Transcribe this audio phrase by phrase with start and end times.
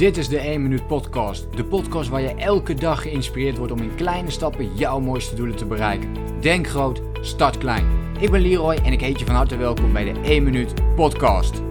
[0.00, 1.56] Dit is de 1 Minuut Podcast.
[1.56, 5.56] De podcast waar je elke dag geïnspireerd wordt om in kleine stappen jouw mooiste doelen
[5.56, 6.40] te bereiken.
[6.40, 8.14] Denk groot, start klein.
[8.20, 11.62] Ik ben Leroy en ik heet je van harte welkom bij de 1 Minuut Podcast.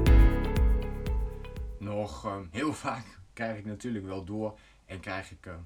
[1.80, 5.60] Nog ehm, heel vaak krijg ik natuurlijk wel door en krijg ik ehm,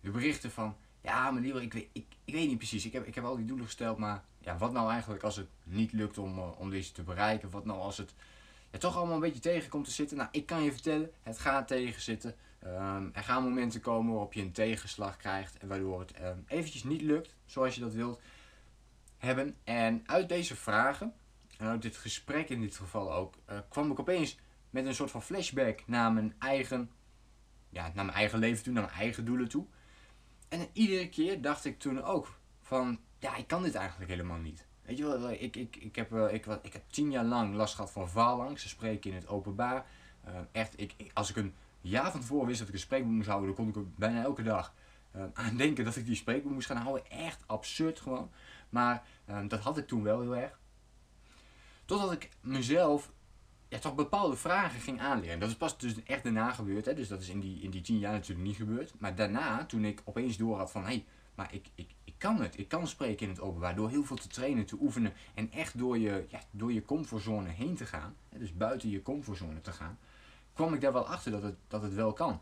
[0.00, 0.76] de berichten van...
[1.02, 2.86] Ja, maar Leroy, ik weet, ik, weet niet precies.
[2.86, 5.48] Ik heb, ik heb al die doelen gesteld, maar ja, wat nou eigenlijk als het
[5.64, 7.50] niet lukt om, uh, om deze te bereiken?
[7.50, 8.14] Wat nou als het
[8.70, 10.16] het toch allemaal een beetje tegen komt te zitten.
[10.16, 12.34] Nou, ik kan je vertellen, het gaat tegenzitten.
[12.64, 16.84] Um, er gaan momenten komen waarop je een tegenslag krijgt en waardoor het um, eventjes
[16.84, 18.20] niet lukt zoals je dat wilt
[19.18, 19.56] hebben.
[19.64, 21.12] En uit deze vragen,
[21.58, 24.36] en uit dit gesprek in dit geval ook, uh, kwam ik opeens
[24.70, 26.90] met een soort van flashback naar mijn eigen,
[27.68, 29.66] ja, naar mijn eigen leven toe, naar mijn eigen doelen toe.
[30.48, 34.66] En iedere keer dacht ik toen ook van, ja, ik kan dit eigenlijk helemaal niet.
[34.90, 37.74] Weet je wel, ik, ik, ik, heb, eh, ik, ik heb tien jaar lang last
[37.74, 38.62] gehad van faalangst.
[38.62, 39.86] Ze spreken in het openbaar.
[40.28, 43.28] Uh, echt, ik, als ik een jaar van tevoren wist dat ik een spreekboek moest
[43.28, 44.74] houden, dan kon ik bijna elke dag
[45.16, 47.10] uh, aan denken dat ik die spreekboek moest gaan houden.
[47.10, 48.30] Echt absurd gewoon.
[48.68, 49.02] Maar
[49.48, 50.58] dat had ik toen wel heel erg.
[51.84, 53.12] Totdat ik mezelf
[53.68, 55.40] ja, toch bepaalde vragen ging aanleren.
[55.40, 56.84] Dat is pas dus echt daarna gebeurd.
[56.84, 56.94] Hè?
[56.94, 58.94] Dus dat is in die, in die tien jaar natuurlijk niet gebeurd.
[58.98, 60.82] Maar daarna, toen ik opeens door had van...
[60.82, 61.04] hé, hey,
[61.34, 62.58] maar ik, ik kan het.
[62.58, 65.78] Ik kan spreken in het openbaar door heel veel te trainen, te oefenen en echt
[65.78, 69.98] door je, ja, door je comfortzone heen te gaan, dus buiten je comfortzone te gaan,
[70.52, 72.40] kwam ik daar wel achter dat het, dat het wel kan.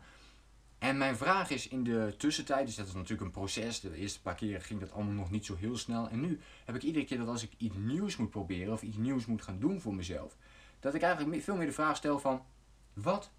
[0.77, 4.21] En mijn vraag is in de tussentijd, dus dat is natuurlijk een proces, de eerste
[4.21, 6.09] paar keren ging dat allemaal nog niet zo heel snel.
[6.09, 8.97] En nu heb ik iedere keer dat als ik iets nieuws moet proberen of iets
[8.97, 10.35] nieuws moet gaan doen voor mezelf,
[10.79, 12.45] dat ik eigenlijk veel meer de vraag stel van,
[12.93, 13.31] wat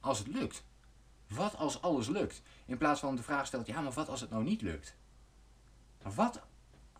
[0.00, 0.64] als het lukt?
[1.28, 2.42] Wat als alles lukt?
[2.66, 4.96] In plaats van de vraag stelt, ja, maar wat als het nou niet lukt?
[6.02, 6.40] Wat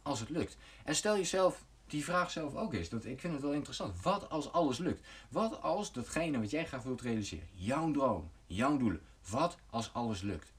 [0.02, 0.56] als het lukt?
[0.84, 2.88] En stel jezelf die vraag zelf ook eens.
[2.88, 4.02] Dat, ik vind het wel interessant.
[4.02, 5.06] Wat als alles lukt?
[5.28, 10.20] Wat als datgene wat jij graag wilt realiseren, jouw droom, jouw doelen, wat als alles
[10.20, 10.52] lukt?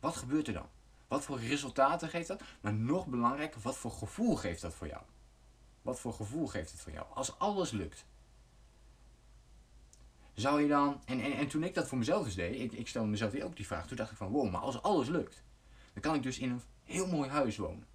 [0.00, 0.68] Wat gebeurt er dan?
[1.08, 2.42] Wat voor resultaten geeft dat?
[2.60, 5.02] Maar nog belangrijker, wat voor gevoel geeft dat voor jou?
[5.82, 8.04] Wat voor gevoel geeft het voor jou als alles lukt?
[10.34, 12.88] Zou je dan, en, en, en toen ik dat voor mezelf dus deed, ik, ik
[12.88, 15.42] stelde mezelf ook die vraag, toen dacht ik van wow, maar als alles lukt,
[15.94, 17.86] dan kan ik dus in een heel mooi huis wonen.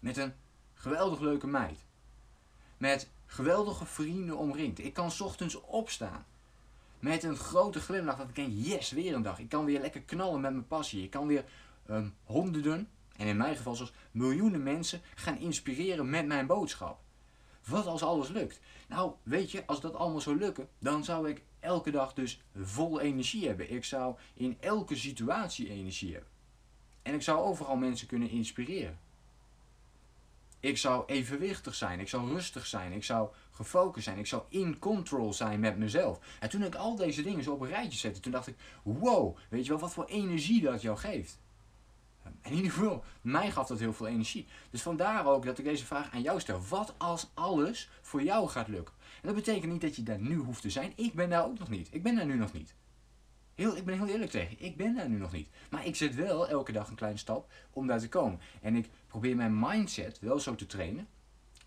[0.00, 0.32] Met een
[0.74, 1.78] geweldig leuke meid.
[2.76, 4.78] Met geweldige vrienden omringd.
[4.78, 6.24] Ik kan ochtends opstaan.
[6.98, 9.38] Met een grote glimlach dat ik denk, yes, weer een dag.
[9.38, 11.02] Ik kan weer lekker knallen met mijn passie.
[11.02, 11.44] Ik kan weer
[11.90, 17.00] um, honderden, en in mijn geval zelfs miljoenen mensen gaan inspireren met mijn boodschap.
[17.64, 18.60] Wat als alles lukt?
[18.88, 23.00] Nou, weet je, als dat allemaal zou lukken, dan zou ik elke dag dus vol
[23.00, 23.70] energie hebben.
[23.70, 26.30] Ik zou in elke situatie energie hebben.
[27.04, 28.98] En ik zou overal mensen kunnen inspireren.
[30.60, 34.78] Ik zou evenwichtig zijn, ik zou rustig zijn, ik zou gefocust zijn, ik zou in
[34.78, 36.18] control zijn met mezelf.
[36.40, 39.36] En toen ik al deze dingen zo op een rijtje zette, toen dacht ik, wow,
[39.48, 41.38] weet je wel wat voor energie dat jou geeft.
[42.22, 44.46] En in ieder geval, mij gaf dat heel veel energie.
[44.70, 46.62] Dus vandaar ook dat ik deze vraag aan jou stel.
[46.68, 48.94] Wat als alles voor jou gaat lukken?
[49.00, 50.92] En dat betekent niet dat je daar nu hoeft te zijn.
[50.96, 51.88] Ik ben daar ook nog niet.
[51.90, 52.74] Ik ben daar nu nog niet.
[53.54, 55.48] Heel, ik ben heel eerlijk tegen Ik ben daar nu nog niet.
[55.70, 58.40] Maar ik zet wel elke dag een kleine stap om daar te komen.
[58.60, 61.08] En ik probeer mijn mindset wel zo te trainen.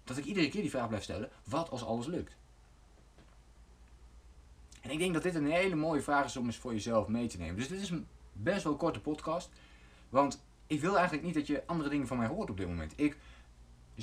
[0.04, 1.30] Dat ik iedere keer die vraag blijf stellen.
[1.44, 2.36] Wat als alles lukt?
[4.82, 7.28] En ik denk dat dit een hele mooie vraag is om eens voor jezelf mee
[7.28, 7.56] te nemen.
[7.56, 9.50] Dus dit is een best wel korte podcast.
[10.10, 12.94] Want ik wil eigenlijk niet dat je andere dingen van mij hoort op dit moment.
[12.96, 13.18] Ik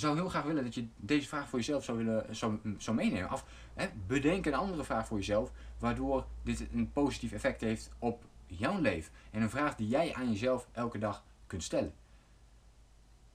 [0.01, 3.33] zou heel graag willen dat je deze vraag voor jezelf zou, willen, zou, zou meenemen.
[3.33, 3.45] Of
[3.75, 8.81] hè, bedenk een andere vraag voor jezelf, waardoor dit een positief effect heeft op jouw
[8.81, 9.13] leven.
[9.31, 11.95] En een vraag die jij aan jezelf elke dag kunt stellen.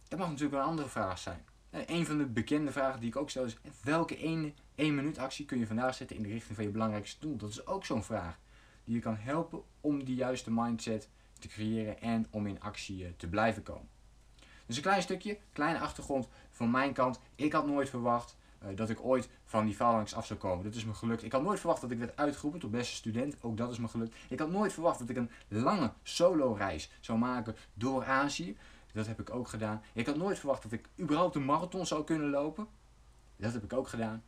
[0.07, 1.45] Dat mag natuurlijk een andere vraag zijn.
[1.69, 5.59] Een van de bekende vragen die ik ook stel is: welke 1 minuut actie kun
[5.59, 7.37] je vandaag zetten in de richting van je belangrijkste doel?
[7.37, 8.39] Dat is ook zo'n vraag
[8.83, 11.09] die je kan helpen om die juiste mindset
[11.39, 13.87] te creëren en om in actie eh, te blijven komen.
[14.69, 17.19] Dus een klein stukje, kleine achtergrond van mijn kant.
[17.35, 20.63] Ik had nooit verwacht uh, dat ik ooit van die faalangst af zou komen.
[20.63, 21.23] Dat is me gelukt.
[21.23, 23.35] Ik had nooit verwacht dat ik werd uitgeroepen tot beste student.
[23.41, 24.15] Ook dat is me gelukt.
[24.29, 28.57] Ik had nooit verwacht dat ik een lange solo reis zou maken door Azië.
[28.93, 29.81] Dat heb ik ook gedaan.
[29.93, 32.67] Ik had nooit verwacht dat ik überhaupt een marathon zou kunnen lopen.
[33.35, 34.23] Dat heb ik ook gedaan.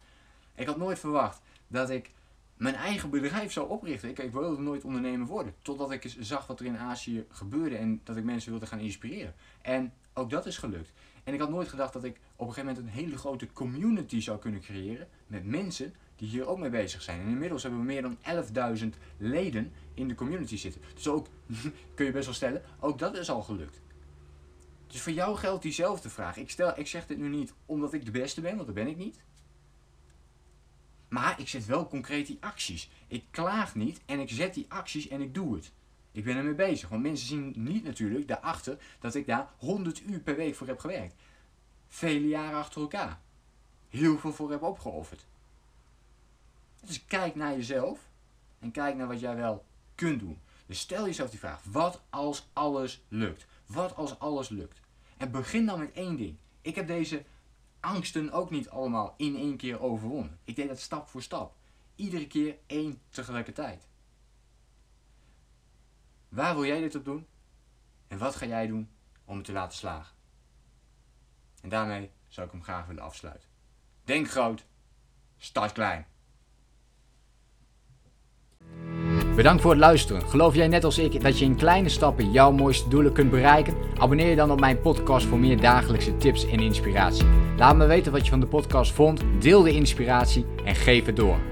[0.56, 2.12] Ik had nooit verwacht dat ik
[2.58, 4.10] mijn eigen bedrijf zou oprichten.
[4.10, 5.54] Ik, ik wilde nooit ondernemer worden.
[5.62, 9.36] Totdat ik zag wat er in Azië gebeurde en dat ik mensen wilde gaan inspireren.
[9.62, 10.92] En ook dat is gelukt.
[11.24, 14.22] En ik had nooit gedacht dat ik op een gegeven moment een hele grote community
[14.22, 17.22] zou kunnen creëren met mensen die hier ook mee bezig zijn.
[17.22, 18.18] En inmiddels hebben we meer dan
[18.80, 18.88] 11.000
[19.18, 20.82] leden in de community zitten.
[20.94, 21.28] Dus ook,
[21.96, 23.82] kun je best wel stellen, ook dat is al gelukt.
[24.88, 26.38] Dus voor jou geldt diezelfde vraag.
[26.38, 28.88] Ik, stel, ik zeg dit nu niet omdat ik de beste ben, want dat ben
[28.88, 29.20] ik niet.
[31.10, 32.90] Maar ik zet wel concreet die acties.
[33.08, 35.72] Ik klaag niet en ik zet die acties en ik doe het.
[36.12, 36.90] Ik ben ermee bezig.
[36.90, 40.80] Want mensen zien niet natuurlijk daarachter dat ik daar 100 uur per week voor heb
[40.80, 41.16] gewerkt.
[41.88, 43.20] Vele jaren achter elkaar.
[43.90, 45.26] Heel veel voor heb opgeofferd.
[46.86, 48.00] Dus kijk naar jezelf
[48.60, 49.66] en kijk naar wat jij wel
[49.96, 50.40] kunt doen.
[50.66, 53.46] Dus stel jezelf die vraag: wat als alles lukt?
[53.66, 54.80] Wat als alles lukt?
[55.18, 56.38] En begin dan met één ding.
[56.62, 57.24] Ik heb deze
[57.80, 60.40] angsten ook niet allemaal in één keer overwonnen.
[60.44, 61.56] Ik deed dat stap voor stap.
[61.96, 63.88] Iedere keer één tegelijkertijd.
[66.32, 67.28] Waar wil jij dit op doen?
[68.08, 68.90] En wat ga jij doen
[69.26, 70.16] om het te laten slagen?
[71.62, 73.50] En daarmee zou ik hem graag willen afsluiten.
[74.04, 74.66] Denk groot,
[75.38, 76.06] start klein.
[79.36, 80.22] Bedankt voor het luisteren.
[80.22, 83.76] Geloof jij net als ik dat je in kleine stappen jouw mooiste doelen kunt bereiken?
[83.98, 87.26] Abonneer je dan op mijn podcast voor meer dagelijkse tips en inspiratie.
[87.58, 91.16] Laat me weten wat je van de podcast vond, deel de inspiratie en geef het
[91.16, 91.51] door.